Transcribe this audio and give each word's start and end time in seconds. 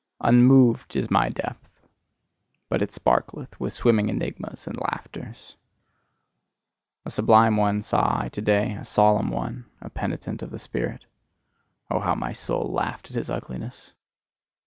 Unmoved 0.21 0.95
is 0.95 1.11
my 1.11 1.29
depth: 1.29 1.69
but 2.69 2.81
it 2.81 2.89
sparkleth 2.89 3.59
with 3.59 3.71
swimming 3.71 4.09
enigmas 4.09 4.65
and 4.65 4.75
laughters. 4.79 5.57
A 7.05 7.11
sublime 7.11 7.55
one 7.55 7.83
saw 7.83 8.21
I 8.23 8.29
to 8.29 8.41
day, 8.41 8.73
a 8.73 8.83
solemn 8.83 9.29
one, 9.29 9.65
a 9.79 9.91
penitent 9.91 10.41
of 10.41 10.49
the 10.49 10.57
spirit: 10.57 11.05
Oh, 11.91 11.99
how 11.99 12.15
my 12.15 12.31
soul 12.31 12.67
laughed 12.73 13.11
at 13.11 13.15
his 13.15 13.29
ugliness! 13.29 13.93